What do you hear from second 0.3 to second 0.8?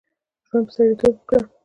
ژوند په